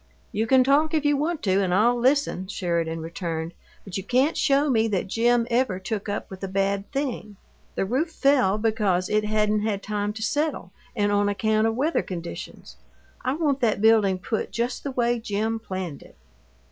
"You 0.31 0.47
can 0.47 0.63
talk, 0.63 0.95
if 0.95 1.05
you 1.05 1.15
want 1.15 1.43
to, 1.43 1.61
and 1.63 1.71
I'll 1.71 1.95
listen," 1.95 2.47
Sheridan 2.47 3.01
returned, 3.01 3.53
"but 3.83 3.97
you 3.97 4.03
can't 4.03 4.35
show 4.35 4.67
me 4.67 4.87
that 4.87 5.05
Jim 5.05 5.45
ever 5.51 5.77
took 5.77 6.09
up 6.09 6.27
with 6.31 6.43
a 6.43 6.47
bad 6.47 6.91
thing. 6.91 7.35
The 7.75 7.85
roof 7.85 8.09
fell 8.11 8.57
because 8.57 9.09
it 9.09 9.25
hadn't 9.25 9.59
had 9.61 9.83
time 9.83 10.11
to 10.13 10.23
settle 10.23 10.71
and 10.95 11.11
on 11.11 11.29
account 11.29 11.67
of 11.67 11.75
weather 11.75 12.01
conditions. 12.01 12.77
I 13.23 13.33
want 13.33 13.59
that 13.61 13.79
building 13.79 14.17
put 14.17 14.51
just 14.51 14.83
the 14.83 14.89
way 14.89 15.19
Jim 15.19 15.59
planned 15.59 16.01
it." 16.01 16.15